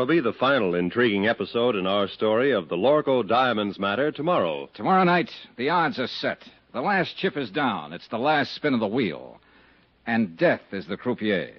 [0.01, 4.67] There'll be the final intriguing episode in our story of the Lorco Diamonds matter tomorrow.
[4.73, 6.39] Tomorrow night, the odds are set.
[6.73, 7.93] The last chip is down.
[7.93, 9.39] It's the last spin of the wheel.
[10.07, 11.53] And death is the croupier.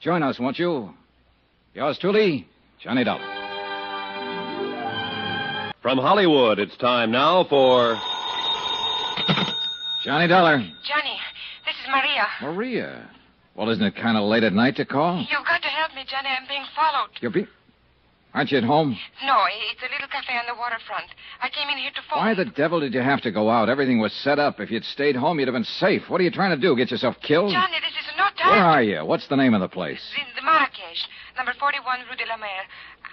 [0.00, 0.92] Join us, won't you?
[1.74, 2.48] Yours truly,
[2.82, 3.22] Johnny Dollar.
[5.80, 7.94] From Hollywood, it's time now for.
[10.04, 10.58] Johnny Dollar.
[10.58, 11.18] Johnny,
[11.64, 12.26] this is Maria.
[12.42, 13.08] Maria.
[13.54, 15.18] Well, isn't it kind of late at night to call?
[15.18, 15.67] You've got to help
[15.98, 16.30] me, Johnny.
[16.30, 17.10] I'm being followed.
[17.20, 17.46] You're be...
[18.34, 18.96] Aren't you at home?
[19.24, 19.36] No,
[19.72, 21.08] it's a little cafe on the waterfront.
[21.42, 22.20] I came in here to phone.
[22.20, 23.68] Why the devil did you have to go out?
[23.68, 24.60] Everything was set up.
[24.60, 26.02] If you'd stayed home, you'd have been safe.
[26.08, 26.76] What are you trying to do?
[26.76, 27.50] Get yourself killed?
[27.52, 28.52] Johnny, this is no time.
[28.52, 29.04] Where are you?
[29.04, 30.02] What's the name of the place?
[30.20, 32.46] In the Marrakesh, number 41 Rue de la Mer.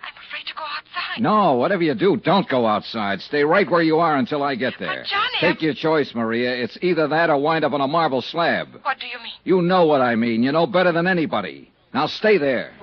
[0.04, 1.24] I'm afraid to go outside.
[1.24, 3.21] No, whatever you do, don't go outside.
[3.21, 5.04] Stay right where you are until I get there.
[5.04, 6.54] But, Johnny, Take your choice, Maria.
[6.54, 8.67] It's either that or wind up on a marble slab.
[8.84, 9.34] What do you mean?
[9.45, 10.43] You know what I mean.
[10.43, 11.71] You know better than anybody.
[11.96, 12.74] Now stay there.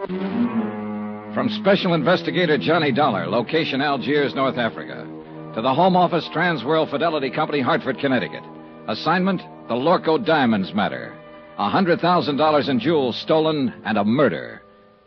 [1.35, 5.07] From Special Investigator Johnny Dollar, location Algiers, North Africa,
[5.55, 8.43] to the Home Office Transworld Fidelity Company, Hartford, Connecticut.
[8.89, 11.15] Assignment The Lorco Diamonds Matter.
[11.59, 14.63] A $100,000 in jewels stolen and a murder.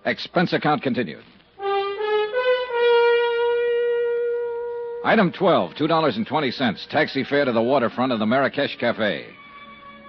[0.06, 1.24] Expense account continued.
[5.04, 6.90] Item 12, $2.20.
[6.90, 9.26] Taxi fare to the waterfront of the Marrakesh Cafe.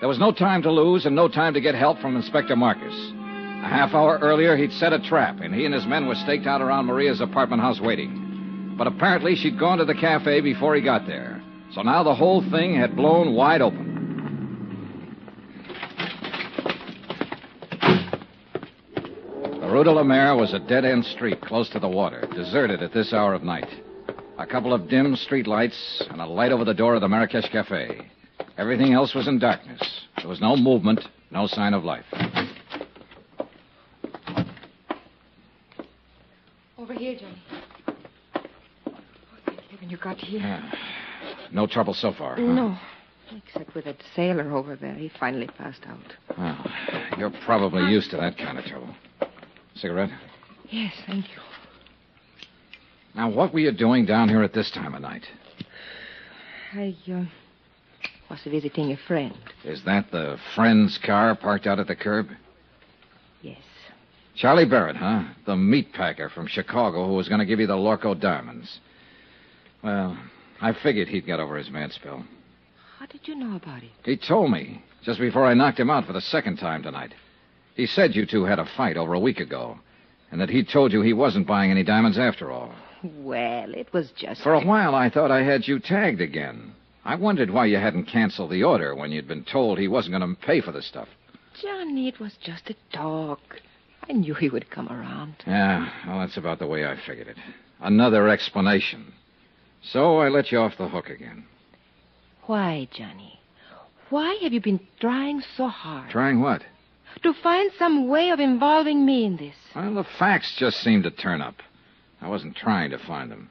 [0.00, 3.14] There was no time to lose and no time to get help from Inspector Marcus.
[3.62, 6.46] A half hour earlier, he'd set a trap, and he and his men were staked
[6.46, 8.74] out around Maria's apartment house waiting.
[8.78, 11.42] But apparently, she'd gone to the cafe before he got there.
[11.72, 13.86] So now the whole thing had blown wide open.
[19.60, 22.82] The Rue de la Mer was a dead end street close to the water, deserted
[22.82, 23.68] at this hour of night.
[24.38, 27.50] A couple of dim street lights and a light over the door of the Marrakesh
[27.50, 28.06] Cafe.
[28.58, 30.02] Everything else was in darkness.
[30.18, 32.04] There was no movement, no sign of life.
[36.88, 37.42] Over here, Johnny.
[38.86, 38.92] Oh,
[39.44, 40.38] thank heaven you got here.
[40.38, 40.70] Yeah.
[41.50, 42.36] No trouble so far.
[42.36, 42.42] huh?
[42.42, 42.78] No.
[43.36, 44.94] Except with that sailor over there.
[44.94, 45.98] He finally passed out.
[46.38, 46.64] Well,
[47.18, 48.94] you're probably used to that kind of trouble.
[49.74, 50.10] Cigarette?
[50.70, 51.40] Yes, thank you.
[53.16, 55.26] Now, what were you doing down here at this time of night?
[56.72, 57.24] I uh,
[58.30, 59.36] was visiting a friend.
[59.64, 62.28] Is that the friend's car parked out at the curb?
[64.36, 65.24] Charlie Barrett, huh?
[65.46, 68.80] The meat packer from Chicago who was going to give you the Lorco diamonds.
[69.82, 70.16] Well,
[70.60, 72.24] I figured he'd got over his mad spell.
[72.98, 73.90] How did you know about it?
[74.04, 77.14] He told me just before I knocked him out for the second time tonight.
[77.74, 79.78] He said you two had a fight over a week ago,
[80.30, 82.74] and that he told you he wasn't buying any diamonds after all.
[83.02, 84.42] Well, it was just.
[84.42, 86.72] For a while, I thought I had you tagged again.
[87.04, 90.34] I wondered why you hadn't canceled the order when you'd been told he wasn't going
[90.34, 91.08] to pay for the stuff.
[91.62, 93.60] Johnny, it was just a talk.
[94.08, 95.36] I knew he would come around.
[95.46, 97.36] Yeah, well, that's about the way I figured it.
[97.80, 99.12] Another explanation.
[99.82, 101.44] So I let you off the hook again.
[102.44, 103.40] Why, Johnny?
[104.10, 106.10] Why have you been trying so hard?
[106.10, 106.62] Trying what?
[107.22, 109.54] To find some way of involving me in this.
[109.74, 111.56] Well, the facts just seemed to turn up.
[112.20, 113.50] I wasn't trying to find them.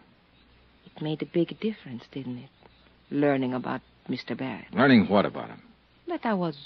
[0.85, 2.49] It made a big difference, didn't it?
[3.11, 4.37] Learning about Mr.
[4.37, 4.73] Barrett.
[4.73, 5.61] Learning what about him?
[6.07, 6.57] That I was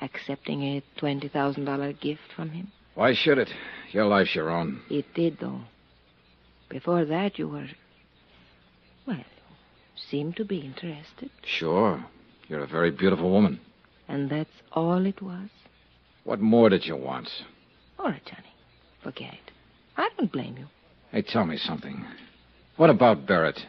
[0.00, 2.72] accepting a $20,000 gift from him.
[2.94, 3.50] Why should it?
[3.92, 4.80] Your life's your own.
[4.90, 5.60] It did, though.
[6.68, 7.68] Before that, you were.
[9.06, 9.24] Well,
[10.10, 11.30] seemed to be interested.
[11.44, 12.04] Sure.
[12.48, 13.60] You're a very beautiful woman.
[14.08, 15.48] And that's all it was?
[16.24, 17.28] What more did you want?
[17.98, 18.52] All right, Johnny.
[19.02, 19.52] Forget it.
[19.96, 20.66] I don't blame you.
[21.10, 22.04] Hey, tell me something.
[22.76, 23.60] What about Barrett?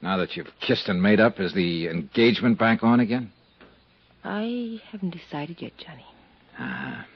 [0.00, 3.32] Now that you've kissed and made up, is the engagement back on again?
[4.28, 6.04] I haven't decided yet, Johnny.
[6.58, 7.06] Ah.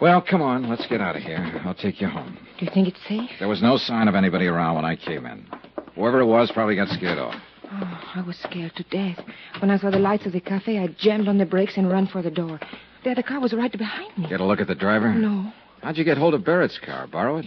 [0.00, 0.68] Well, come on.
[0.68, 1.62] Let's get out of here.
[1.64, 2.36] I'll take you home.
[2.58, 3.30] Do you think it's safe?
[3.38, 5.46] There was no sign of anybody around when I came in.
[5.94, 7.34] Whoever it was probably got scared off.
[7.64, 9.24] Oh, I was scared to death.
[9.60, 12.08] When I saw the lights of the cafe, I jammed on the brakes and ran
[12.08, 12.58] for the door.
[13.04, 14.28] There, the car was right behind me.
[14.28, 15.14] Get a look at the driver?
[15.14, 17.06] No, How'd you get hold of Barrett's car?
[17.06, 17.46] Borrow it?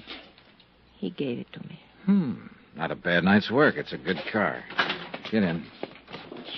[0.97, 1.80] he gave it to me.
[2.06, 2.34] Hmm.
[2.75, 3.75] Not a bad night's work.
[3.75, 4.63] It's a good car.
[5.32, 5.65] Get in.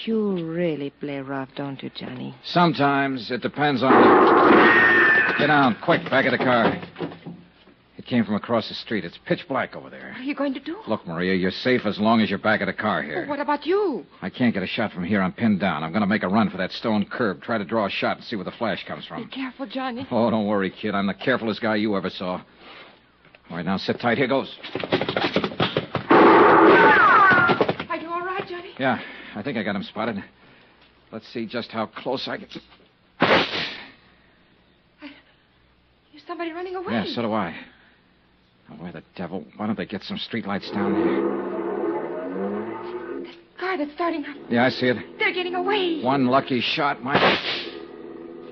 [0.05, 2.35] You really play rough, don't you, Johnny?
[2.43, 5.35] Sometimes it depends on the.
[5.37, 6.79] Get down, quick, back of the car.
[7.97, 9.05] It came from across the street.
[9.05, 10.09] It's pitch black over there.
[10.09, 10.77] What are you going to do?
[10.87, 13.27] Look, Maria, you're safe as long as you're back of the car here.
[13.27, 14.05] What about you?
[14.21, 15.21] I can't get a shot from here.
[15.21, 15.83] I'm pinned down.
[15.83, 17.41] I'm going to make a run for that stone curb.
[17.41, 19.23] Try to draw a shot and see where the flash comes from.
[19.23, 20.07] Be careful, Johnny.
[20.09, 20.95] Oh, don't worry, kid.
[20.95, 22.41] I'm the carefulest guy you ever saw.
[23.49, 24.17] All right, now sit tight.
[24.17, 24.51] Here goes.
[27.89, 28.71] Are you all right, Johnny?
[28.79, 28.99] Yeah,
[29.35, 30.23] I think I got him spotted.
[31.11, 32.49] Let's see just how close I get.
[36.11, 36.93] There's somebody running away.
[36.93, 37.55] Yeah, so do I.
[38.69, 39.45] Now, where the devil?
[39.57, 41.21] Why don't they get some streetlights down there?
[43.23, 44.35] This car that's starting up.
[44.49, 44.97] Yeah, I see it.
[45.19, 46.01] They're getting away.
[46.01, 47.17] One lucky shot might.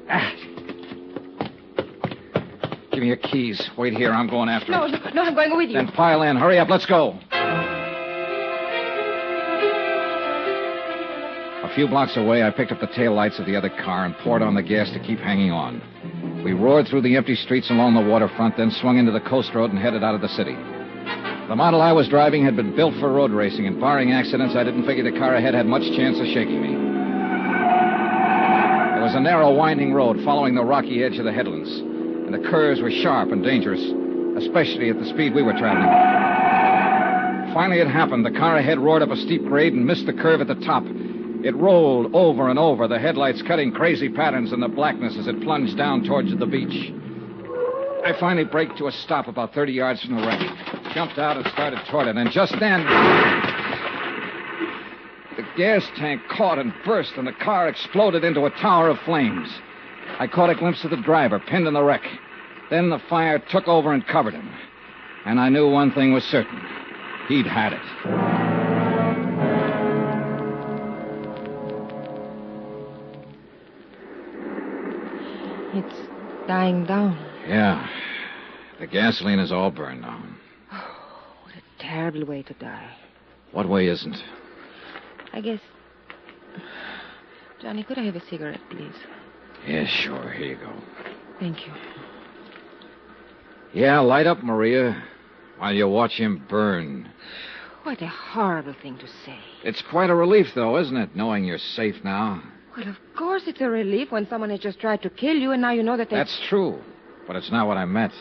[0.10, 0.34] Ah.
[2.92, 3.70] Give me your keys.
[3.78, 4.12] Wait here.
[4.12, 4.92] I'm going after No, him.
[4.92, 5.76] no, no, I'm going with you.
[5.76, 6.36] Then pile in.
[6.36, 6.70] Hurry up.
[6.70, 7.18] Let's go.
[11.80, 14.42] Few blocks away, I picked up the tail lights of the other car and poured
[14.42, 15.82] on the gas to keep hanging on.
[16.44, 19.72] We roared through the empty streets along the waterfront, then swung into the coast road
[19.72, 20.56] and headed out of the city.
[21.48, 24.66] The model I was driving had been built for road racing, and barring accidents, I
[24.66, 26.74] didn't figure the car ahead had much chance of shaking me.
[29.00, 32.44] It was a narrow, winding road following the rocky edge of the headlands, and the
[32.50, 33.80] curves were sharp and dangerous,
[34.36, 35.88] especially at the speed we were traveling.
[37.54, 38.26] Finally, it happened.
[38.26, 40.84] The car ahead roared up a steep grade and missed the curve at the top.
[41.44, 45.42] It rolled over and over, the headlights cutting crazy patterns in the blackness as it
[45.42, 46.94] plunged down towards the beach.
[48.06, 50.40] I finally braked to a stop about 30 yards from the wreck.
[50.94, 52.84] Jumped out and started toward it, and just then.
[55.38, 59.50] The gas tank caught and burst, and the car exploded into a tower of flames.
[60.20, 62.04] I caught a glimpse of the driver pinned in the wreck.
[62.70, 64.50] Then the fire took over and covered him.
[65.26, 66.60] And I knew one thing was certain
[67.30, 68.39] he'd had it.
[75.80, 77.18] It's dying down.
[77.48, 77.88] Yeah.
[78.82, 80.22] The gasoline is all burned now.
[80.74, 82.96] Oh, what a terrible way to die.
[83.54, 84.18] What way isn't?
[85.32, 85.62] I guess.
[87.62, 88.94] Johnny, could I have a cigarette, please?
[89.66, 90.32] Yeah, sure.
[90.32, 90.74] Here you go.
[91.40, 91.74] Thank you.
[93.74, 95.02] Yeah, light up, Maria,
[95.60, 97.10] while you watch him burn.
[97.84, 99.40] What a horrible thing to say.
[99.64, 102.44] It's quite a relief, though, isn't it, knowing you're safe now?
[102.78, 105.62] Well, of course it's a relief when someone has just tried to kill you and
[105.62, 106.16] now you know that they.
[106.16, 106.80] That's true.
[107.28, 108.14] But it's not what I meant.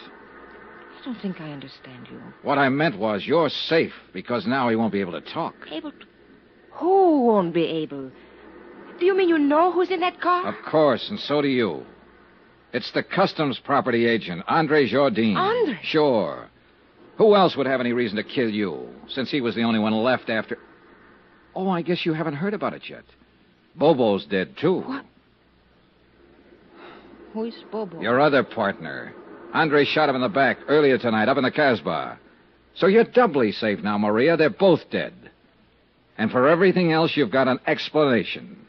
[1.01, 2.21] I don't think I understand you.
[2.43, 5.55] What I meant was you're safe because now he won't be able to talk.
[5.71, 6.07] Able to.
[6.73, 8.11] Who won't be able?
[8.99, 10.49] Do you mean you know who's in that car?
[10.49, 11.85] Of course, and so do you.
[12.73, 15.37] It's the customs property agent, Andre Jardine.
[15.37, 15.79] Andre?
[15.83, 16.49] Sure.
[17.17, 19.93] Who else would have any reason to kill you, since he was the only one
[19.93, 20.59] left after.
[21.55, 23.05] Oh, I guess you haven't heard about it yet.
[23.79, 24.81] Bobo's dead, too.
[24.81, 25.05] What?
[27.35, 28.01] Who is Bobo?
[28.01, 29.13] Your other partner.
[29.55, 32.19] Andre shot him in the back earlier tonight up in the Casbah.
[32.75, 34.37] So you're doubly safe now, Maria.
[34.37, 35.13] They're both dead.
[36.17, 38.65] And for everything else, you've got an explanation.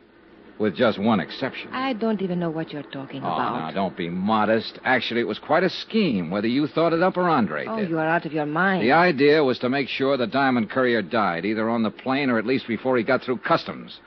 [0.59, 1.69] With just one exception.
[1.71, 3.59] I don't even know what you're talking Oh, about.
[3.59, 4.77] now, don't be modest.
[4.83, 7.89] Actually, it was quite a scheme, whether you thought it up or Andre Oh, did.
[7.89, 8.83] you are out of your mind.
[8.83, 12.37] The idea was to make sure the diamond courier died, either on the plane or
[12.37, 14.01] at least before he got through customs.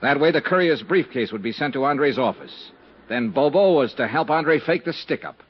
[0.00, 2.70] That way, the courier's briefcase would be sent to Andre's office.
[3.08, 5.42] Then Bobo was to help Andre fake the stick up.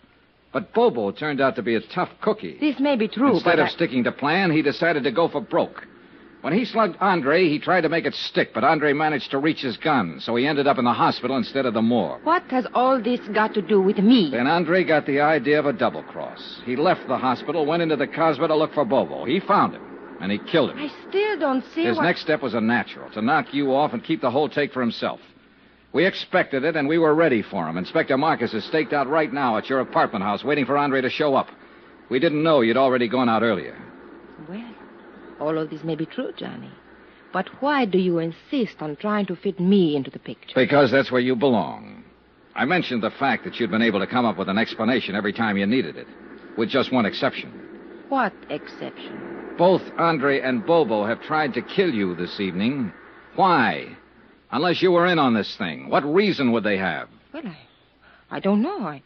[0.53, 2.57] But Bobo turned out to be a tough cookie.
[2.59, 5.29] This may be true, Instead but of I- sticking to plan, he decided to go
[5.29, 5.87] for broke.
[6.41, 9.61] When he slugged Andre, he tried to make it stick, but Andre managed to reach
[9.61, 12.20] his gun, so he ended up in the hospital instead of the morgue.
[12.22, 14.31] What has all this got to do with me?
[14.31, 16.61] Then Andre got the idea of a double cross.
[16.64, 19.25] He left the hospital, went into the Casbah to look for Bobo.
[19.25, 19.88] He found him,
[20.21, 20.79] and he killed him.
[20.79, 24.03] I still don't see His next step was a natural to knock you off and
[24.03, 25.21] keep the whole take for himself.
[25.93, 27.79] We expected it, and we were ready for him.
[27.79, 31.09] Inspector Marcus is staked out right now at your apartment house, waiting for Andre to
[31.09, 31.49] show up.
[32.11, 33.77] We didn't know you'd already gone out earlier.
[34.49, 34.75] Well,
[35.41, 36.71] all of this may be true, Johnny.
[37.33, 40.55] But why do you insist on trying to fit me into the picture?
[40.55, 42.05] Because that's where you belong.
[42.55, 45.33] I mentioned the fact that you'd been able to come up with an explanation every
[45.33, 46.07] time you needed it,
[46.57, 47.53] with just one exception.
[48.09, 49.38] What exception?
[49.59, 52.93] Both Andre and Bobo have tried to kill you this evening.
[53.35, 53.97] Why?
[54.53, 55.91] Unless you were in on this thing.
[55.91, 57.09] What reason would they have?
[57.35, 57.57] Well, I,
[58.31, 58.79] I don't know.
[58.87, 59.03] I.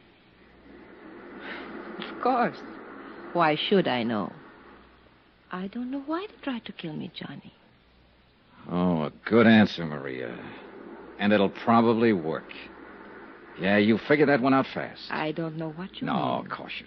[1.99, 2.57] Of course.
[3.33, 4.31] Why should I know?
[5.51, 7.53] I don't know why they tried to kill me, Johnny.
[8.71, 10.39] Oh, a good answer, Maria.
[11.19, 12.53] And it'll probably work.
[13.61, 15.03] Yeah, you figured that one out fast.
[15.11, 16.45] I don't know what you No, mean.
[16.45, 16.87] of course you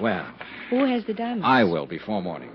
[0.00, 0.26] Well,
[0.70, 1.44] Who has the diamonds?
[1.46, 2.50] I will before morning.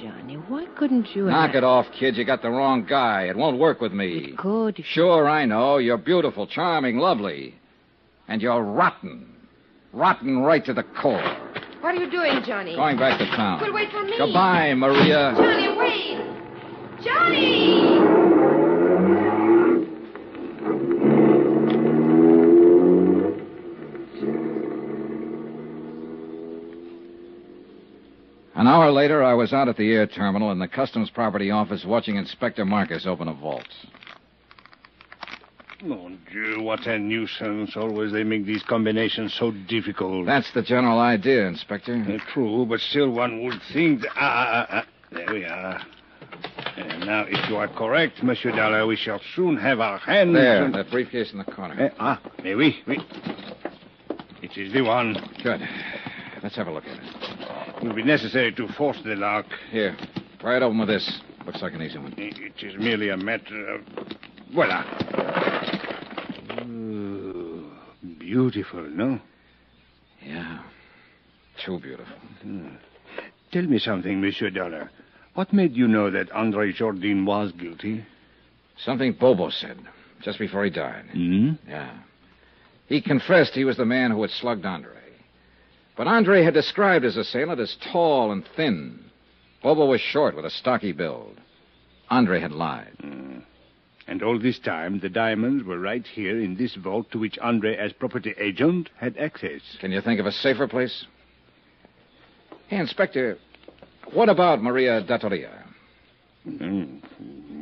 [0.00, 1.26] Johnny, why couldn't you?
[1.26, 2.16] Knock it off, kid.
[2.16, 3.24] You got the wrong guy.
[3.24, 4.30] It won't work with me.
[4.30, 4.82] It could.
[4.86, 5.76] Sure, I know.
[5.78, 7.54] You're beautiful, charming, lovely.
[8.26, 9.26] And you're rotten.
[9.92, 11.20] Rotten right to the core.
[11.80, 12.74] What are you doing, Johnny?
[12.74, 13.60] Going back to town.
[13.60, 14.14] Well, wait for me.
[14.16, 15.34] Goodbye, Maria.
[15.36, 17.04] Johnny, wait!
[17.04, 18.31] Johnny!
[28.72, 32.16] Hour later, I was out at the air terminal in the Customs Property Office watching
[32.16, 33.68] Inspector Marcus open a vault.
[35.82, 37.76] Mon Dieu, what a nuisance.
[37.76, 40.24] Always they make these combinations so difficult.
[40.26, 41.92] That's the general idea, Inspector.
[42.08, 44.02] Uh, true, but still one would think.
[44.02, 44.10] That...
[44.16, 44.16] Ah,
[44.46, 45.82] ah, ah, there we are.
[46.76, 50.32] And now, if you are correct, Monsieur Dollar, we shall soon have our hands.
[50.32, 51.78] There, on- that briefcase in the corner.
[51.78, 52.98] Eh, ah, mais oui, oui.
[54.40, 55.14] It is the one.
[55.42, 55.60] Good.
[56.42, 57.21] Let's have a look at it.
[57.82, 59.44] It will be necessary to force the lock.
[59.72, 59.96] Here,
[60.38, 61.20] pry it open with this.
[61.44, 62.14] Looks like an easy one.
[62.16, 63.80] It is merely a matter of.
[64.54, 64.84] Voila.
[66.60, 67.72] Ooh,
[68.20, 69.18] beautiful, no?
[70.24, 70.60] Yeah.
[71.64, 72.14] Too beautiful.
[73.50, 74.88] Tell me something, Monsieur Dollar.
[75.34, 78.06] What made you know that Andre Jardine was guilty?
[78.84, 79.78] Something Bobo said
[80.22, 81.06] just before he died.
[81.12, 81.52] Hmm?
[81.66, 81.98] Yeah.
[82.86, 85.01] He confessed he was the man who had slugged Andre.
[85.96, 89.04] But Andre had described his assailant as tall and thin.
[89.62, 91.38] Bobo was short with a stocky build.
[92.08, 92.96] Andre had lied.
[94.06, 97.76] And all this time, the diamonds were right here in this vault to which Andre,
[97.76, 99.60] as property agent, had access.
[99.80, 101.06] Can you think of a safer place?
[102.66, 103.38] Hey, Inspector,
[104.12, 105.64] what about Maria d'Atalia?
[106.44, 106.98] Hmm.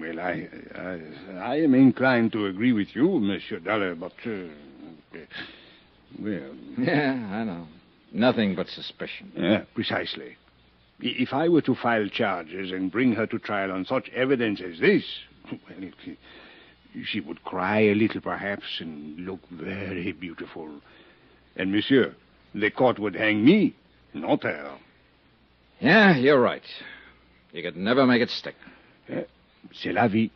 [0.01, 1.01] Well, I, I,
[1.37, 5.19] I am inclined to agree with you, Monsieur Dollar, but, uh,
[6.19, 7.67] well, Yeah, I know.
[8.13, 9.33] Nothing but suspicion.
[9.37, 10.37] yeah, precisely.
[11.01, 14.79] If I were to file charges and bring her to trial on such evidence as
[14.81, 15.05] this,
[15.53, 15.95] well, it,
[17.07, 20.69] she would cry a little, perhaps, and look very beautiful.
[21.57, 22.15] And, Monsieur,
[22.55, 23.75] the court would hang me,
[24.13, 24.77] not her.
[25.81, 26.63] Yeah, you're right.
[27.53, 28.57] You could never make it stick.
[29.09, 29.23] Eh,
[29.73, 30.31] c'est la vie.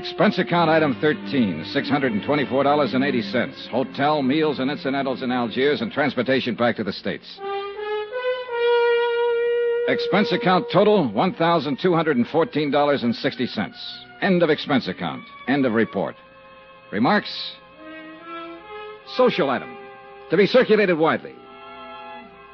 [0.00, 3.68] Expense account item 13, $624.80.
[3.68, 7.38] Hotel, meals, and incidentals in Algiers, and transportation back to the States.
[9.88, 13.74] Expense account total, $1,214.60.
[14.22, 15.22] End of expense account.
[15.48, 16.16] End of report.
[16.90, 17.56] Remarks?
[19.16, 19.76] Social item.
[20.30, 21.34] To be circulated widely.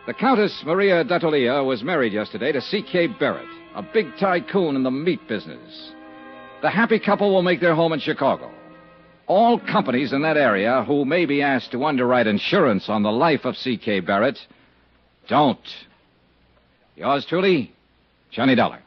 [0.08, 3.06] The Countess Maria d'Atalia was married yesterday to C.K.
[3.20, 5.92] Barrett, a big tycoon in the meat business.
[6.62, 8.50] The happy couple will make their home in Chicago.
[9.26, 13.44] All companies in that area who may be asked to underwrite insurance on the life
[13.44, 14.00] of C.K.
[14.00, 14.38] Barrett
[15.28, 15.58] don't.
[16.94, 17.72] Yours truly,
[18.30, 18.80] Johnny Dollar.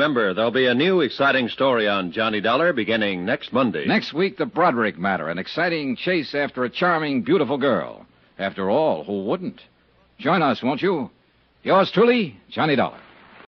[0.00, 3.84] Remember, there'll be a new exciting story on Johnny Dollar beginning next Monday.
[3.84, 8.06] Next week, the Broderick matter, an exciting chase after a charming, beautiful girl.
[8.38, 9.60] After all, who wouldn't?
[10.18, 11.10] Join us, won't you?
[11.64, 12.98] Yours truly, Johnny Dollar.